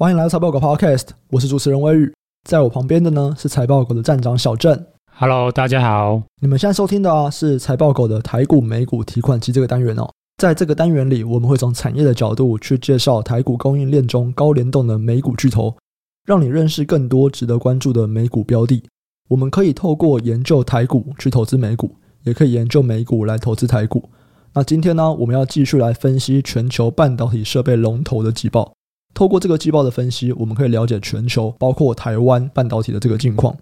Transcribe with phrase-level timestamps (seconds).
[0.00, 2.10] 欢迎来到财报狗 Podcast，我是主持人威宇，
[2.48, 4.86] 在我旁边的呢是财报狗的站长小郑。
[5.12, 6.22] Hello，大家好。
[6.40, 10.10] 你们现在收听的啊是财报狗的台股、美股提款机这个单元哦。
[10.38, 15.76] 在这个单元里，我们会从产业的角度去介绍台股供应链中高联动的美股巨头，
[16.24, 18.82] 让你认识更多值得关注的美股标的。
[19.28, 24.08] 我们可以透过研究台股去投资美股，也可以研究美股来投资台股。
[24.54, 28.72] 那今天呢，我们要继续来分析全球半导体设备龙头的季报。
[29.14, 33.56] 透过这个季报的分析，我们可以了解全球，包括台湾半导体的这个境况。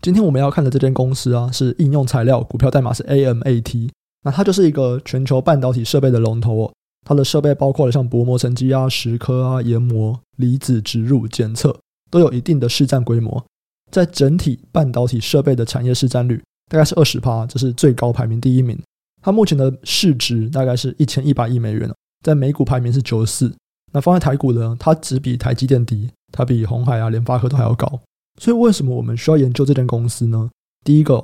[0.00, 3.90] 今天我们要看的这间公司啊，是应用材料，股票代码是 AMAT。
[4.24, 6.72] 那它就是一个全球半导体设备的龙头哦。
[7.04, 11.76] 它的设备包括了像薄膜沉积啊、蚀刻啊、研磨、离子植入、检测，
[12.10, 13.44] 都有一定的市占规模。
[13.90, 18.80] 在整体半导体设备的产业市占率大概是二十趴，这是最高排名第一名。
[19.20, 21.92] 它目前的市值大概是一千一百亿美元，
[22.24, 23.52] 在美股排名是九十四。
[23.92, 28.00] 那放在台股呢，它只比台积电低，它比鸿海啊、联发科都还要高。
[28.40, 30.50] 所以为什么我们需要研究这间公司呢？
[30.84, 31.22] 第一个，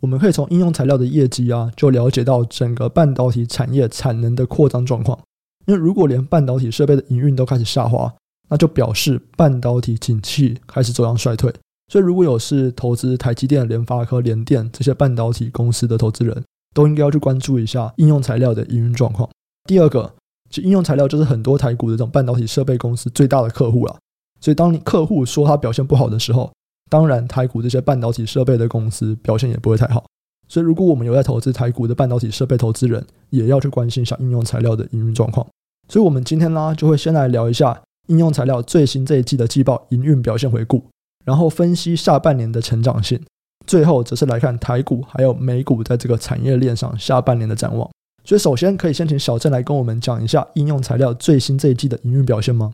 [0.00, 5.18] 我们可以从应用材料的业绩啊，就了解到整个半导体产业产能的扩张状况。
[5.66, 8.12] 因为如果连半导体设备的营运都开始下滑，
[8.48, 11.52] 那就表示半导体景气开始走向衰退。
[11.90, 16.44] 所以如果有是投资台积电、联发科、联电这些半导体公司的投资人，
[16.74, 19.28] 都应该要去关注一下应用材料的营运状况。
[19.64, 20.12] 第二个，
[20.50, 23.96] 其实应用材料就是很多台股的这种半导体设备公司最大的客户了。
[24.40, 26.50] 所以，当你客户说它表现不好的时候，
[26.90, 30.04] 当然台股这些半导体设备的公司表现也不会太好。
[30.48, 35.46] 所以，如果我们有在投资台股的半导体设备投资人，也要去关心一下应用材料的营运状况。
[35.88, 40.82] 所以，我们今天呢，就会先来聊一下应用材料最新这一季的季报营运表现回顾，
[41.24, 43.20] 然后分析下半年的成长性。
[43.66, 47.88] 最后则是来看台股还有美股在这个产业链上下半年的展望。
[48.24, 52.72] 所以，首先可以先请小郑来跟我们讲一下应用材料最新这一季的营运表现吗？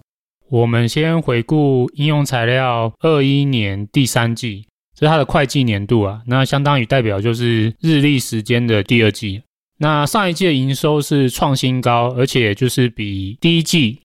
[0.49, 9.43] 我们先回顾应用材料二一年第三季，这是它的会计年度啊，那相当于代表就是日历时间的第二季。
[9.79, 14.01] 那上一季的营收是创新高，而且就是比第一季，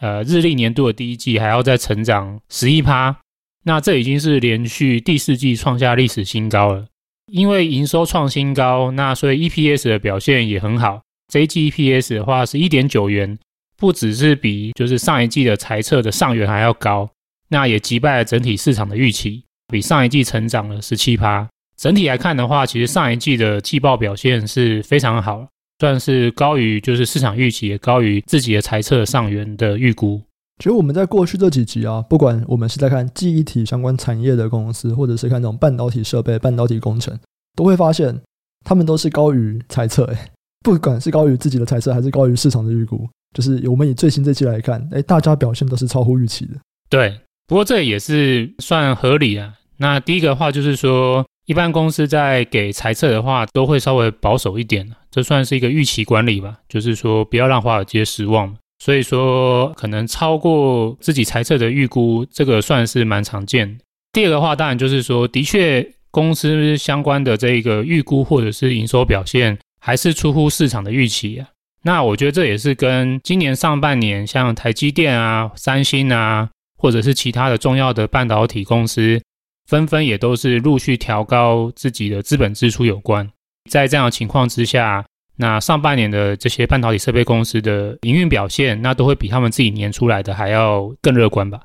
[0.00, 3.16] 呃，日历年度的第一季还要再成长十一趴。
[3.64, 6.86] 那这已经是连续第四季创下历史新高了。
[7.32, 11.00] 因为营收创新高，那所以 EPS 的表现也很好。
[11.32, 13.38] 这一季 EPS 的话是一点九元，
[13.76, 17.08] 不只是比就是上一季的财测的上元还要高，
[17.48, 21.48] 那也击败了整体市场的预期，比上一季成长了十七趴。
[21.76, 25.48] 整体来看的话，其实上一季的季报表现是非常好，
[25.80, 30.22] 算是高于就是市场预期，也高于自己的财测上元的预估。
[30.58, 37.18] 其实我们在过去这几集啊，不管我们是在看记忆体相关产业的公司，或者是看这种半导体设备、半导体工程，
[37.56, 38.18] 都会发现
[38.64, 40.04] 他们都是高于财测。
[40.04, 40.16] 诶，
[40.62, 46.52] 不管是高于自己的财测，还是高于市场的预估，就是我们以最新这期来看，诶，大家表现都是超乎预期的。
[46.88, 49.54] 对，不过这也是算合理啊。
[49.78, 58.56] 那第一个的话就是说，一般公司在给财测的话，都会稍微保守一点，这算是一个预期管理吧，就是说不要让华尔街失望。
[58.84, 63.82] 所以说，可能超过自己猜测的预估，这个算是蛮常见的。
[64.12, 71.48] 第二个话，当然就是说，的确公司相关的这一个预估或者是营收表现，还是出乎市场的预期啊。
[71.82, 79.18] 那我觉得这也是跟今年上半年像台积电啊、三星啊，或者是其他的重要的半导体公司，
[79.66, 83.26] 纷纷也都是陆续调高自己的资本支出有关。
[83.70, 85.06] 在这样的情况之下，
[85.36, 91.60] 那上半年的这些半导体设备公司的营运表现，那都会比他们自己年出来的还要更乐观吧？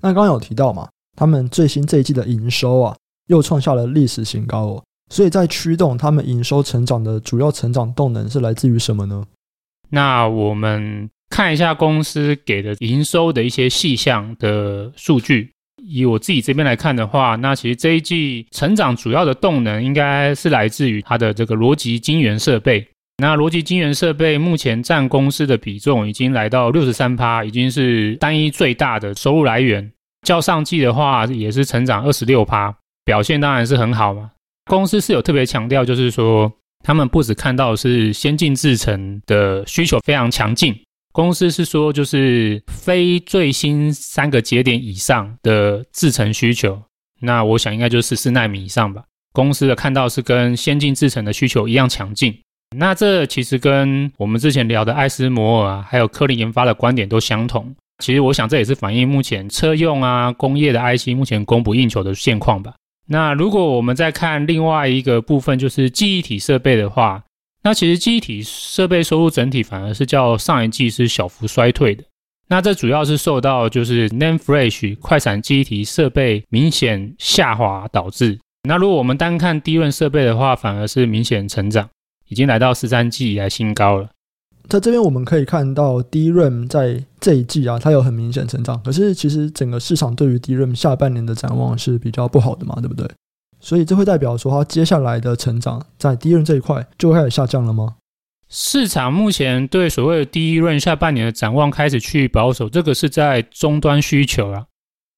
[0.00, 2.96] 那刚刚有提到嘛，他们最新这一季的营收啊，
[3.28, 4.84] 又创下了历史新高哦。
[5.10, 9.24] 所以在驱动他们营收成长的主要成长动能是来自于什么呢？
[9.90, 15.50] 那我们看一下公司给的营收的一些细项的数据。
[15.86, 22.86] 以我自己这边来看的话，那其实这一季成长主要的动能应该是来自于它的这个逻辑晶圆设备。
[23.18, 29.88] 那逻辑晶圆设备目前占公司的比重已经来到六十三趴，已经是单一最大的收入来源。
[30.26, 32.74] 较上季的话，也是成长二十六趴，
[33.04, 34.30] 表现当然是很好嘛。
[34.64, 36.52] 公司是有特别强调，就是说
[36.82, 40.74] 他们不止看到是先进制程的需求非常强劲，
[41.12, 46.82] 公司是说就是非最新三个节点以上的制程需求，
[47.20, 49.04] 那我想应该就是十四奈米以上吧。
[49.32, 52.36] 公司的看到是跟先进制程的需求一样强劲。
[52.76, 57.74] 那这其实跟我们之前聊的艾斯摩尔啊，还有科林研发的观点都相同。
[58.02, 62.74] 其实我想这也是反映目前车用啊、工业的 IC 目前供不应求的现况吧。
[63.06, 67.22] 那如果我们再看另外一个部分，就是记忆体设备的话，
[67.62, 72.02] 那其实记忆体设备收入整体反而是较上一季是小幅衰退的。
[72.48, 78.38] 那这主要是受到就是 NAND Flash 快闪记忆体设备明显下滑导致。
[78.68, 81.88] 那如果我们单看低润设备的话，反而是明显成长，
[82.34, 84.08] 已经来到十三季以来新高了。
[84.68, 88.82] 在这边我们可以看到 DRAM 在这一季啊，它有很明显成长。
[88.82, 93.08] 可是其实整个市场对于 DRAM 下半年的展望是比较不好的嘛，对不对？
[93.60, 97.94] 所以这会代表说，它接下来的成长在 DRAM 这一块就会开始下降了吗？
[98.48, 104.64] 市场目前对所谓的 DRAM 下半年的展望开始趋于保守，这个是在终端需求啊，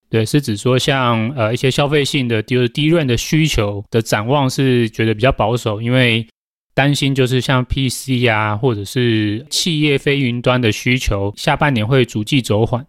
[0.08, 6.26] 对，是指说像呃一些消费性的就是 DRAM 的需求的展望是觉得比较保守，因为
[6.76, 12.86] 担心就是像 PC 啊或者是企业非云端的需求下半年会逐季走缓。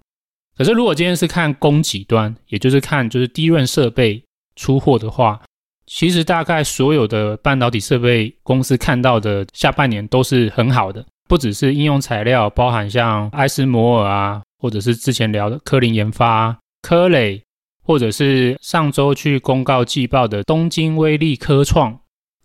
[0.58, 4.22] 可是如果今天是看供给端，也就是看就是低润设备
[4.56, 5.42] 出货的话。
[5.86, 17.42] 其实大概所有的半导体设备公司看到的下半年都是很好的，不只是应用材料，包含像艾斯摩尔啊，或者是之前聊的科林研发、科磊，
[17.82, 21.98] 或者是上周去公告季报的东京威力科创，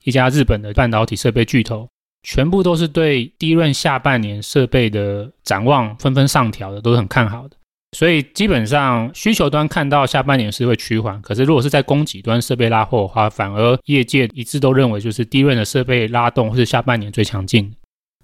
[0.04, 1.88] 一家日本的半导体设备巨头，
[2.22, 7.56] 全部都是对 DRAM 下半年设备的展望纷纷上调的，都是很看好的。
[7.96, 17.70] 所以基本上需求端看到下半年是会趋缓，可是如果是在供给端设备拉货的话，反而业界一致都认为就是 DRAM 的设备拉动是下半年最强劲。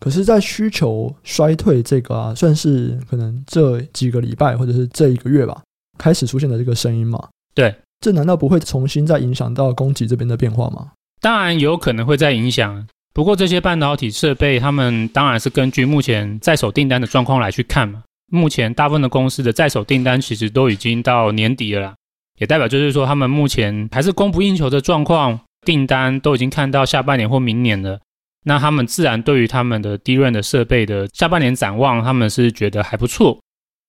[0.00, 5.60] 可是，在需求衰退这个啊，算是可能这几个礼拜或者是这一个月吧，
[5.98, 7.28] 开始出现的这个声音嘛？
[7.52, 10.92] 对，这难道不会重新再影响到供给这边的变化吗？
[11.20, 18.02] 当然有可能会再影响，不过这些半导体设备他们当然是根据目前在手订单的状况来去看嘛。
[18.30, 21.94] 目前大部分的公司的在手订单其实都已经到年底了啦，
[22.38, 28.00] 也代表就是说他们目前还是供不应求的状况，订单都已经看到下半年或明年了。
[28.44, 33.40] 那他们自然对于他们的低润的设备的下半年展望，他们是觉得还不错。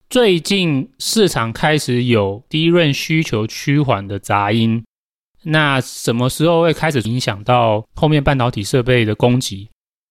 [0.09, 4.83] 最近市场开始有低润需求趋缓的杂音，
[5.43, 9.67] 那什么时候会开始影响到后面半导体设备的供给？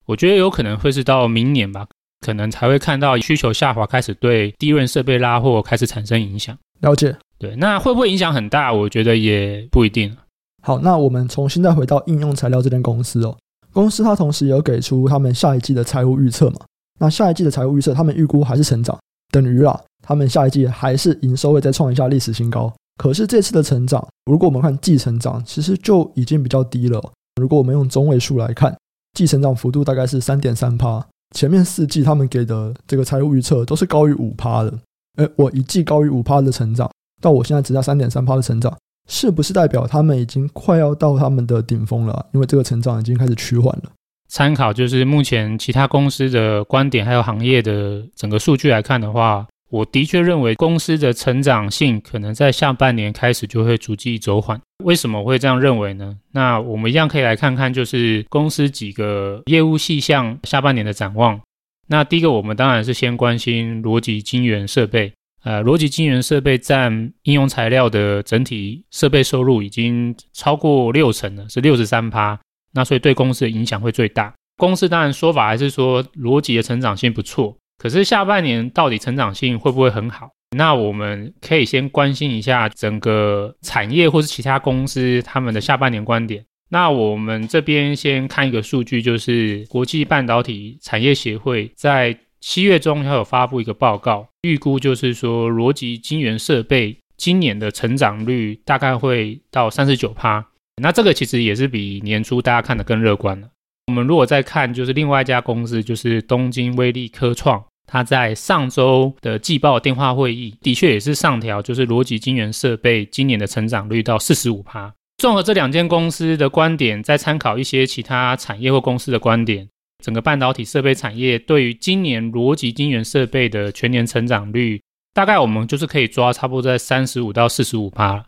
[0.06, 1.86] 我觉得有可能会是到明年吧。
[2.20, 6.58] 可能才会看到需求下滑，开始对 DRAM 设备拉货开始产生影响。
[6.80, 8.72] 了解，对，那会不会影响很大？
[8.72, 10.14] 我觉得也不一定。
[10.60, 13.38] 好，那我们重新再回到应用材料这间公司哦。
[13.72, 16.56] 公司它同时有给出他们下一季的财务预测嘛？
[16.98, 18.98] 那下一季的财务预测，他们预估还是成长，
[19.30, 22.74] 等于啦，他们下一季还是营收会再创一下历史新高。
[22.98, 27.00] 可是这次的成长，如果我们看季成长，其实就已经比较低了。
[27.40, 28.76] 如果我们用中位数来看，
[29.14, 31.06] 季成长幅度大概是三点三趴。
[31.34, 34.78] 前面四季他们给的这个财务预测都是高于五趴的，
[35.18, 36.90] 诶，我一季高于五趴的成长，
[37.20, 38.76] 到我现在只在三点三趴的成长，
[39.08, 42.26] 是不是代表他们已经快要到他们的顶峰了？
[42.32, 43.92] 因为这个成长已经开始趋缓了。
[44.28, 54.60] 参考就是目前其他公司的观点，还有行业的整个数据来看的话，我的确认为公司的成长性可能在下半年开始就会逐季走缓。
[54.84, 56.16] 为什么会这样认为呢？
[56.32, 61.40] 那我们一样可以来看看，就是公司几个业务细项下半年的展望。
[61.88, 65.12] 那第一个，我们当然是先关心逻辑晶圆设备。
[65.44, 72.38] 呃，逻辑晶圆设备占应用材料的整体设备收入已经超过六成了，是六十三趴。
[72.72, 74.34] 那所以对公司的影响会最大。
[74.56, 80.30] 公司当然说法还是说逻辑的成长性不错，可是下半年到底成长性会不会很好？
[80.56, 86.44] 那我们可以先关心一下整个产业或是其他公司他们的下半年观点。
[86.70, 100.44] 那我们这边先看一个数据，就是国际半导体产业协会在七月中要有发布一个报告，预估就是说逻辑晶圆设备今年的成长率大概会到三十九趴。
[100.82, 103.48] 那这个其实也是比年初大家看得更乐观了。
[103.86, 107.64] 我们如果再看就是另外一家公司，就是东京威力科创。
[107.88, 114.94] 他在上周的季报电话会议，的确也是上调，就是逻辑晶圆设备今年的成长率到四十五趴。
[115.16, 119.68] 综合这两间公司的观点，再参考一些其他产业或公司的观点，
[120.04, 124.80] 整个半导体设备产业对于今年逻辑晶圆设备的全年成长率，
[125.14, 128.24] 大概我们就是可以抓差不多在三十五到四十五趴。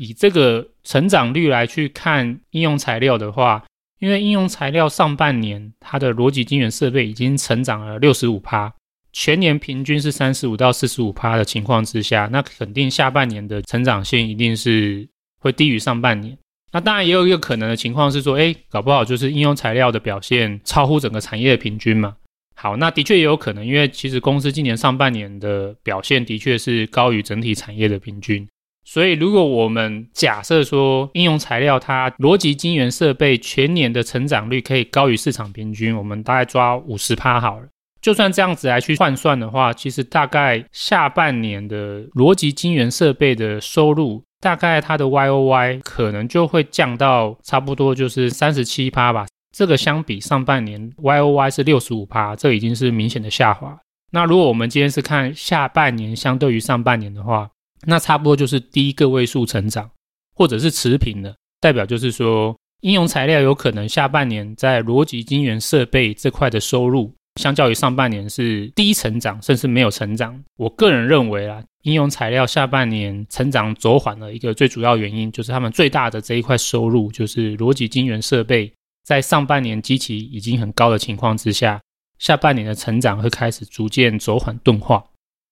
[0.00, 3.64] 以这个成长率来去看应用材料的话，
[4.00, 8.74] 因为应用材料上半年它的逻辑晶圆设备已经成长了六十五趴。
[9.16, 16.36] 全年平均是三十五到四十五趴的情况之下，那肯定下半年的成长性一定是会低于上半年。
[16.72, 22.16] 那当然也有一个可能的情况是说，诶，搞不好就是应用材料的表现超乎整个产业的平均嘛。
[22.56, 28.44] 好，那的确也有可能，因为其实公司今年上半年的表现的确是高于整体产业的平均。
[28.84, 37.68] 所以如果我们假设说应用材料它逻辑晶圆设备全年的成长率可以高于市场平均，我们大概抓五十趴好了。
[38.04, 49.24] 就算这样子来去换算的话，其实大概下半年的逻辑晶圆设备的收入，大概它的 Y O Y 可能就会降到差不多就是三十七趴吧。
[49.56, 53.74] 这个相比上半年 Y O Y 是六十五趴，这已经是明显的下滑。
[54.12, 57.48] 那如果我们今天是看下半年相对于上半年的话，
[57.86, 59.90] 那差不多就是低个位数成长，
[60.36, 67.10] 或者是持平的，代表就是说应用材料有可能下半年在逻辑晶圆设备这块的收入，
[67.40, 70.42] 相较于上半年是低成长，甚至没有成长。
[70.56, 78.72] 我个人认为啊，应用材料下半年成长走缓的一个最主要原因，就是他们最大的这一块收入，就是逻辑晶圆设备。
[79.04, 81.80] 在上半年基期已经很高的情况之下，
[82.18, 85.04] 下半年的成长会开始逐渐走缓钝化。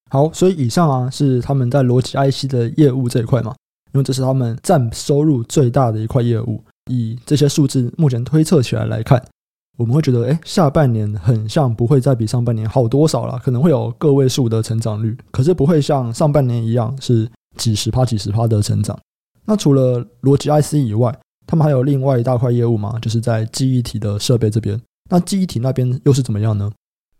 [0.08, 3.54] 好，所以以上啊是他们在逻辑 IC 的业务这一块嘛，
[3.92, 6.64] 因为这是他们占收入最大的一块业务。
[6.90, 9.22] 以这些数字目前推测起来来看，
[9.78, 18.98] 我们会觉得，哎，下半年很像不会再比上半年好多少了，可能会有个位数的成长率，可是不会像上半年一样是几十趴、几十趴的成长。
[19.44, 21.12] 那除了逻辑 IC 以外，
[21.46, 22.98] 他们还有另外一大块业务吗？
[23.00, 24.80] 就是在记忆体的设备这边。
[25.10, 26.70] 那记忆体那边又是怎么样呢？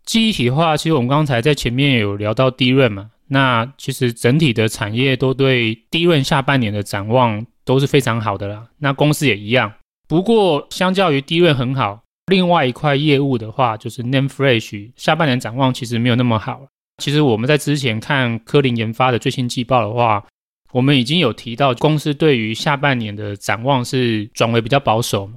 [0.05, 3.09] 记忆体的话，其实我们刚才在前面有聊到 DRAM 嘛。
[3.27, 8.67] 那其实整体的产业都对 DRAM 下半年的展望都是非常好的啦。
[8.77, 9.73] 那公司也一样。
[10.07, 16.61] 不过相较于 DRAM 很好，另外一块业务的话，就是 NAND Flash 下半年展望其实没有那么好。
[16.97, 20.25] 其实我们在之前看科林研发的最新季报的话。
[20.71, 25.35] 我们已经有提到，公司对于下半年的展望是转为比较保守嘛。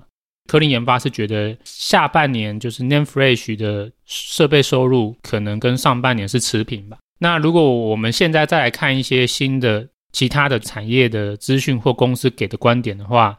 [0.48, 6.96] 科林研发是觉得下半年就是 NAND Flash 的设备收入可能跟上半年是持平吧。
[7.18, 13.38] 那如果我们现在再来看一些新的其他的产业的资讯或公司给的观点的话，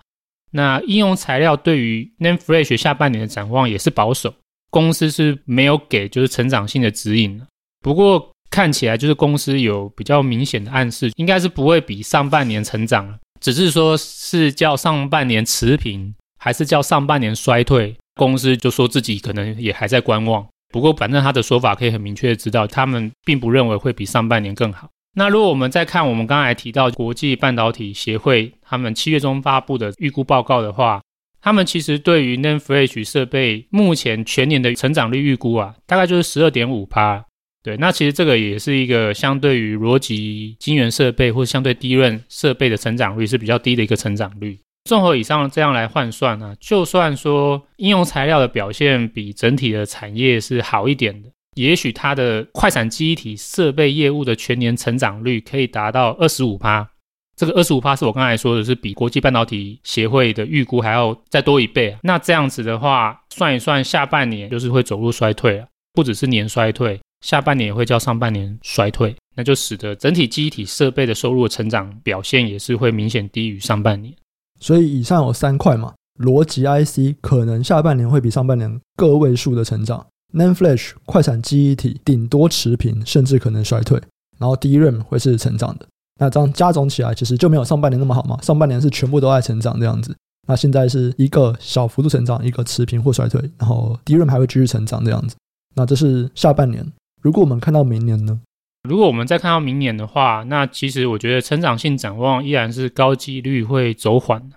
[0.51, 4.33] 那应用材料对于 NAND Flash 下半年的展望也是保守，
[4.69, 7.41] 公司是没有给就是成长性的指引。
[7.81, 20.47] 不过，看起来就是公司有比较明显的暗示，应该是不会比上半年成长了，只是说是叫上半年持平，还是叫上半年衰退，公司就说自己可能也还在观望。
[20.69, 24.89] 不过反正他的说法可以很明确的知道，他们并不认为会比上半年更好。
[25.17, 31.01] 那如果我们再看我们刚才提到国际半导体协会他们七月中发布的预估报告的话，
[31.41, 37.25] 他们其实对于 NAND Flash 设备目前全年的成长率预估啊，大概就是十二点五趴。
[37.63, 44.59] 对，那其实这个也是一个相对于逻辑晶圆设备或相对低润设备的成长率是比较低的一个成长率。
[44.83, 56.87] 综合以上这样来换算呢、啊，就算说应用材料的表现比整体的产业是好一点的，也许它的快闪记忆体设备业务的全年成长率可以达到二十五趴。
[57.35, 61.95] 这个二十五趴是我刚才说的是比国际半导体协会的预估还要再多一倍。
[62.01, 66.99] 那这样子的话，算一算下半年就是会走入衰退了，不只是年衰退。
[67.21, 74.13] 下半年也会较上半年衰退，那就使得整体记忆体设备的收入成长表现也是会明显低于上半年。
[74.59, 83.99] 所以以上有三块嘛，逻辑 IC 可能下半年会比上半年个位数的成长 n a n Flash 快闪记忆体顶多持平，甚至可能衰退，
[84.37, 85.87] 然后 DRAM 会是成长的。
[86.19, 88.39] 那这样加总起来，其实就没有上半年那么好嘛。
[88.41, 90.15] 上半年是全部都在成长这样子，
[90.47, 95.35] 那现在是一个小幅度成长，一个持平或衰退，然后 DRAM 还会继续成长这样子。
[95.75, 96.85] 那这是下半年。
[97.21, 98.39] 如果我们看到明年呢？
[98.87, 104.49] 如果我们再看到明年的话，那其实我觉得成长性展望依然是高几率会走缓。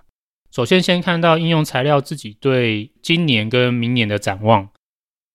[0.51, 4.69] 首先，先看到应用材料自己对今年跟明年的展望。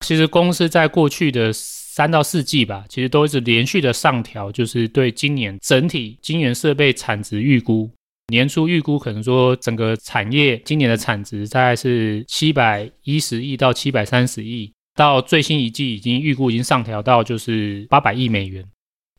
[0.05, 7.91] 其实公司在过去的三到四季吧，其实都一直连续的上调，就是对今年整体晶圆设备产值预估。
[8.29, 14.73] 年初预估可能说整个产业今年的产值大概是七百一十亿到七百三十亿。
[14.97, 18.65] 到最新一季已经预估已经上调到就是八百亿美元，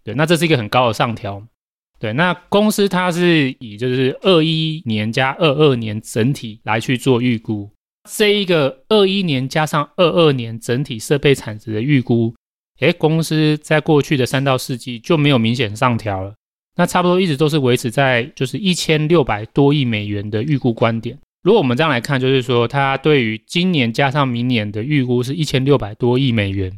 [0.04, 1.40] 对，那这是一个很高的上调，
[2.00, 7.70] 对，那公司它是以就是二一年加二二年整体来去做预估，
[8.10, 12.34] 这一个二一年加上二二年整体设备产值的预估，
[12.80, 16.34] 诶，公司在过去的三到四季就没有明显上调了，
[16.76, 21.18] 那差不多一直都是维持在就是一千六百多亿美元的预估观点。
[21.44, 26.72] 如果我们这样来看，就是说，它对于今年加上明年的预估是一千六百多亿美元，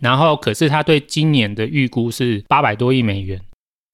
[0.00, 3.40] 然后可是它对今年的预估是八百多亿美元。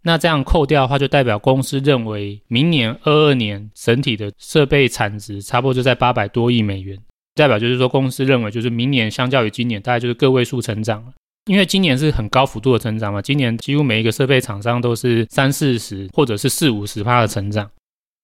[0.04, 6.98] 那这样扣掉的话，就代表公司认为明年二二年整体的设备产值差不多就在八百多亿美元，
[7.34, 11.12] 代表就是说公司认为就是明年相较于今年大概就是个位数成长了，
[11.46, 17.70] 因为今年是很高幅度的成长嘛，今年几乎每一个设备厂商都是三四十或者是四五十趴的成长。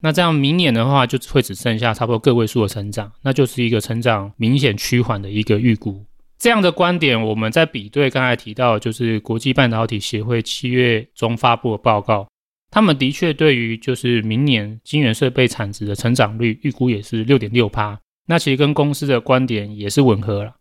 [0.00, 6.04] 那这样明年的话，就会只剩下差不多个位数的成长，那就是一个成长明显趋缓的一个预估。
[6.38, 12.28] 这样的观点，我们在比对刚才提到，就是国际半导体协会七月中发布的报告，
[12.70, 20.54] 他们的确对于就是明年晶圆设备产值的成长率预估也是六点六趴，那其实跟公司的观点也是吻合了。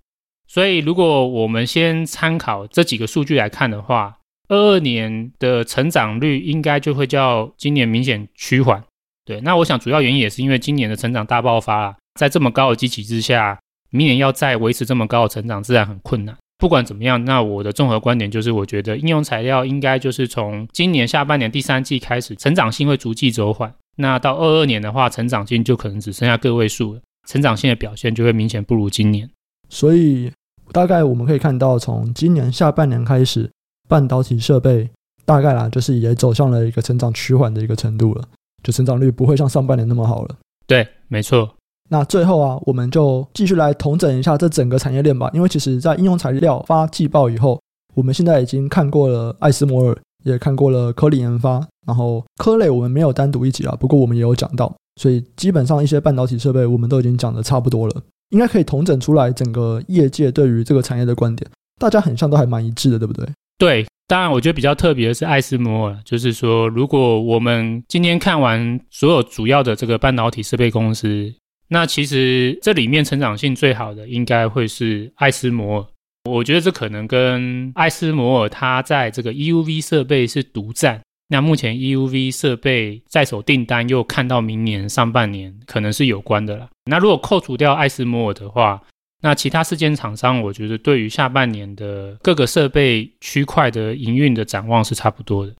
[0.48, 4.18] 所以，如果我们先参考这几个数据来看的话，
[4.48, 8.82] 二二年的成长率应该就会较今年明显趋缓。
[9.26, 16.36] 对，那我想主要原因也是因为今年的成长大爆发，在这么高的基期之下，明年要再维持这么高的成长，自然很困难。
[16.58, 23.74] 不管怎么样，那我的综合观点就是，我觉得应用材料应该就是从今年下半年第三季开始，成长性会逐季走缓。
[23.98, 29.30] 那到二二年的话，成长性就可能只剩下个位数了，成长性的表现就会明显不如今年。
[29.70, 30.32] 所以。
[30.74, 33.50] 大概我们可以看到，从今年下半年开始，
[33.88, 34.90] 半导体设备
[35.24, 38.28] 大概啦，就是也走向了一个成长趋缓的一个程度了，
[38.62, 40.36] 就成长率不会像上半年那么好了。
[40.68, 41.56] 对，没错。
[41.90, 45.30] 那最后啊，我们就继续来统整一下这整个产业链吧。
[45.34, 47.60] 因为其实在应用材料发季报以后，
[47.96, 58.02] 我们现在已经看过了艾斯摩尔，也看过了科林研发，然后科类我们没有单独一集啊，不过我们也有讲到，所以基本上一些半导体设备我们都已经讲得差不多了。
[58.32, 63.26] 应该可以统整出来整个业界对于这个产业的观点，大家很像都还蛮一致的，对不对？
[63.58, 71.34] 对，当然我觉得比较特别的是艾斯摩尔，就是说如果我们今天看完所有主要的这个半导体设备公司，
[71.70, 75.86] 那其实这里面成长性最好的应该会是艾斯摩尔。
[76.30, 81.02] 我觉得这可能跟艾斯摩尔它在这个 EUV 设备是独占。
[81.30, 86.70] 那目前 EUV 设备在手订单又看到明年上半年可能是有关的了。
[86.86, 88.82] 那如果扣除掉艾斯摩尔的话，
[89.22, 95.54] 那其他四间厂商，我觉得对于下半年的各个设备区块的营运的展望是差不多的。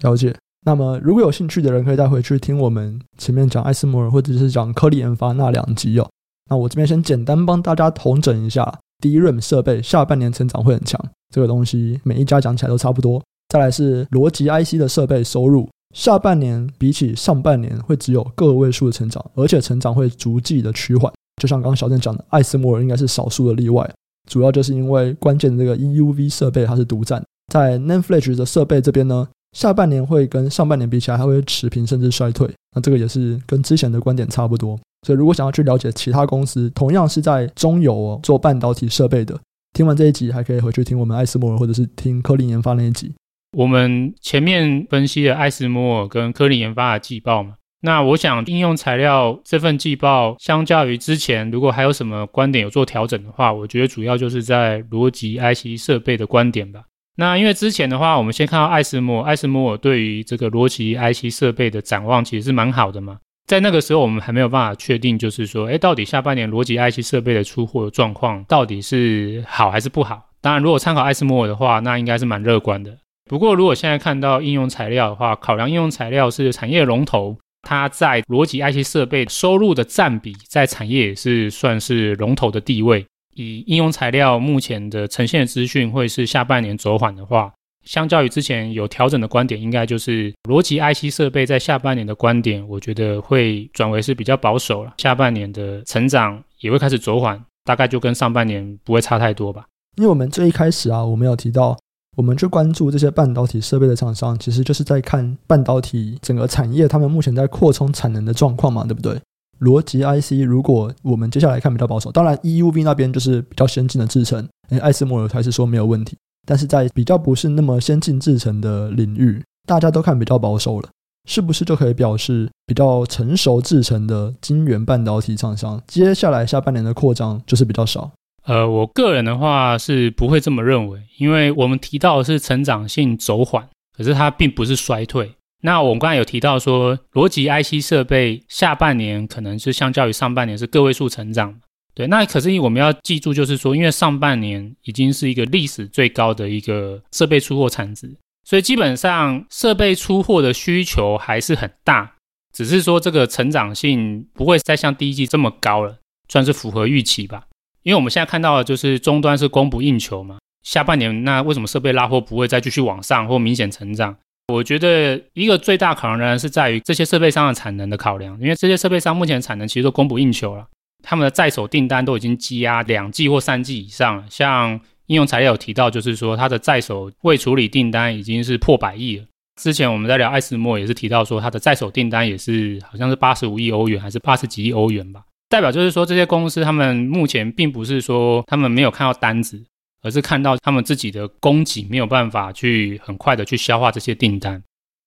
[0.00, 0.34] 了解。
[0.64, 6.08] 那么如果有兴趣的人，可以再回去听我们前面讲艾斯摩尔或者是讲科力研发那两集哦。
[6.50, 11.00] 那我这边先简单帮大家统整一下，DRAM 设备下半年成长会很强，
[11.34, 13.22] 这个东西每一家讲起来都差不多。
[13.48, 21.12] 再来是逻辑 IC 的设备收入，下半年比起上半年会只有个位数的成长，而且成长会逐季的趋缓。
[21.40, 23.90] 就像刚刚小郑讲的，艾斯摩尔应该是少数的例外，
[24.30, 27.22] 主要就是因为关键的这个 EUV 设备它是独占。
[27.52, 32.48] 在 n a n f l a s h 的设备这边呢，下半年会跟上半年比起来，它会持平甚至衰退。
[32.74, 34.78] 那这个也是跟之前的观点差不多。
[35.06, 39.38] 所以如果想要去了解其他公司，同样是在中游哦做半导体设备的，
[39.74, 43.12] 听完这一集还可以回去听我们艾斯摩尔或者是听科林研发那一集。
[43.56, 56.84] 我们前面分析了艾斯摩尔跟科林研发的季报嘛，那我想应用材料这份季报，相较于之前，如果还有什么观点有做调整的话，我觉得主要就是在逻辑 IC 设备的观点吧。
[57.16, 63.18] 那因为之前的话，我们先看到艾斯摩尔，艾斯摩尔对于这个逻辑 IC 设备的展望其实是蛮好的嘛。
[63.46, 70.30] 在那个时候，我们还没有办法确定，就是说，哎，到底下半年逻辑 IC 设备的出货状况到底是好还是不好？
[70.40, 72.96] 当然，如果参考艾斯摩尔的话，那应该是蛮乐观的。
[73.28, 83.04] 不过，如果现在看到应用材料的话，考量应用材料是产业龙头，它在逻辑 IC 设备收入的占比，在产业也是算是龙头的地位。
[83.34, 87.52] 以应用材料目前的呈现的资讯，会是下半年走缓的话，
[87.84, 94.94] 相较于之前有调整的观点，应该就是逻辑 IC 设备在下半年的观点，我觉得会转为是比较保守了。
[94.98, 99.66] 下半年的成长也会开始走缓，大概就跟上半年不会差太多吧。
[99.96, 101.76] 因为我们最一开始啊，我们有提到。
[102.14, 109.18] 我们去关注这些半导体设备的厂商，其实就是在看半导体整个产业，他们目前在扩充产能的状况嘛，对不对？
[109.62, 120.88] 逻辑 IC，如果我们接下来看比较保守，当然 EUV 那边就是比较先进的制程，诶，艾斯摩尔还是说没有问题，但是在比较不是那么先进制程的领域，大家都看比较保守了，
[121.28, 128.10] 是不是就可以表示比较成熟制程的晶圆半导体厂商，接下来下半年的扩张就是比较少？
[128.44, 135.32] 呃，我个人的话是不会这么认为，因为我们提到的是成长性走缓，可是它并不是衰退。
[135.64, 141.54] 那我们刚才有提到说，逻辑 IC 设备下半年可能是相较于上半年是个位数成长，
[141.94, 142.08] 对。
[142.08, 148.12] 那可是我们要记住，就是说，因为上半年已经是一个历史最高的一个设备出货产值，
[148.44, 152.14] 所以基本上设备出货的需求还是很大，
[152.52, 155.98] 只是说这个成长性不会再像第一季这么高了，
[156.28, 157.44] 算是符合预期吧。
[157.84, 164.16] 因为我们现在看到的就是终端是供不应求嘛，下半年那为什么设备拉货不会再继续往上或明显成长？
[164.48, 170.66] 我觉得一个最大考量仍然是在于这些设备商的产能的考量，因为这些设备商目前产能其实都供不应求了，
[171.02, 174.24] 他们的在手订单都已经积压两季或三季以上了。
[174.28, 179.24] 像应用材料有提到，就是说它的在手未处理订单已经是破百亿了。
[179.60, 185.22] 之前我们在聊艾斯莫也是提到说，它的在手订单也是好像是八十五亿欧元还是八十几亿欧元吧。
[185.48, 189.62] 代表就是说这些公司他们目前并不是说他们没有看到单子，
[190.02, 194.62] 而是看到他们自己的供给没有办法去很快的去消化这些订单。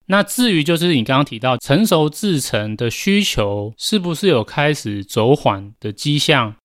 [0.08, 6.56] 那至于就是你刚刚提到成熟制程的需求是不是有开始走缓的迹象？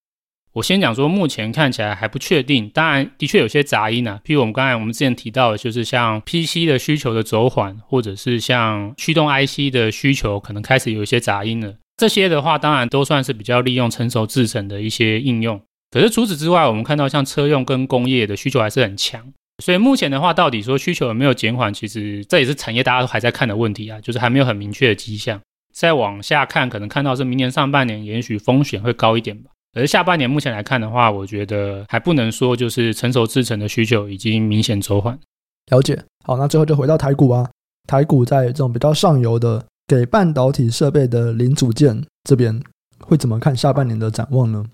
[0.54, 2.68] 我先讲说，目前看起来还不确定。
[2.70, 11.76] 当然，的确有些杂音啊，譬如我们刚才我们之前提到的，就是像 PC 的需求的走缓，或者是像驱动 IC 的需求可能开始有一些杂音了。
[11.96, 15.62] 这些的话，当然都算是比较利用成熟制程的一些应用。
[15.90, 19.32] 可是除此之外，我们看到像车用跟工业的需求还是很强。
[19.62, 25.40] 所以目前的话，到底说需求有没有减缓，其实这也是产业大家都还在看的问题啊，就是还没有很明确的迹象。
[25.74, 29.50] 再往下看，可能看到是明年上半年，也许风险会高一点吧。
[29.74, 35.18] 而下半年目前来看的话，我觉得还不能说就是成熟制程的需求已经明显走缓。
[35.70, 36.02] 了解。
[36.24, 37.48] 好，那最后就回到台股啊，
[37.86, 42.60] 台股在这种比较上游的给半导体设备的零组件这边，
[43.00, 44.64] 会怎么看下半年的展望呢？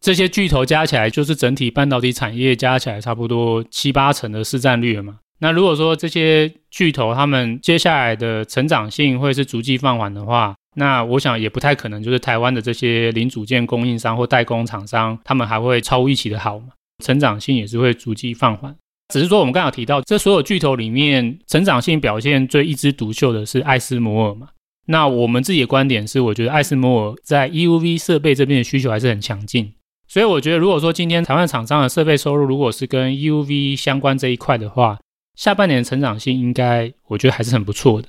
[0.00, 5.18] 这些巨头加起来就是整体半导体产业加起来差不多七八成的市占率了嘛。
[5.38, 16.68] 那如果说这些巨头他们接下来的成长性会是逐季放缓的话，那我想也不太可能，就是台湾的这些零组件供应商或代工厂商，他们还会超预期的好嘛？
[17.04, 18.74] 成长性也是会逐季放缓。
[19.12, 24.48] 只是说我们刚刚提到，这所有巨头里面，成长性表现最一枝独秀的是艾斯摩尔嘛？
[24.86, 29.72] 那我们自己的观点是，我觉得艾斯摩尔在 EUV 设备这边的需求还是很强劲。
[30.16, 34.98] 所以我觉得，如果说今天台湾厂商的设备收入如果是跟 EUV 相关这一块的话，
[35.34, 38.08] 下半年成长性应该我觉得还是很不错的。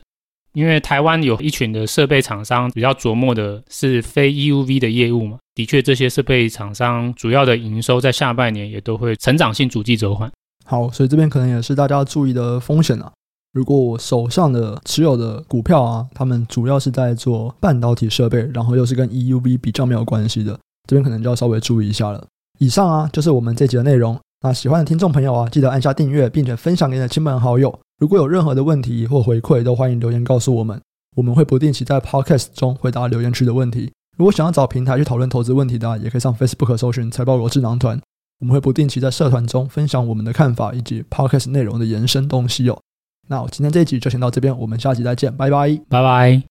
[0.54, 10.32] 因为台湾有一群的设备厂商比较琢磨的是非 EUV 的业务嘛，的确这些设备厂商主要的营收在下半年也都会成长性逐季走缓。
[10.64, 13.12] 好，所以这边可能也是大家要注意的风险啊。
[13.52, 22.26] 如果我手上的持有的股票啊，他们主要是在做半导体设备，然后又是跟 EUV 比较没有关系的，这边可能就要稍微注意一下了。
[22.60, 24.18] 以上啊，就是我们这集的内容。
[24.42, 27.78] 那喜欢的听众朋友啊，记得按下订阅，并且分享给你的亲朋好友。
[28.00, 30.80] 如果有任何的问题或回馈，都欢迎留言告诉我们，
[31.16, 33.92] 我们会不定期在 Podcast 中回答留言区的问题。
[34.16, 38.00] 如果想要找平台去讨论投资问题的，也可以上 Facebook 搜寻财报罗智囊团，
[38.40, 42.80] 我们会不定期在社团中分享我们的看法以及 Podcast 内容的延伸东西哦。
[43.28, 46.44] 那我今天这一集就先到这边，我们下集再见，拜拜，拜拜。